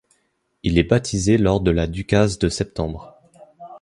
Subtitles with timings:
[0.63, 3.21] Il est baptisé lors de la ducasse de septembre.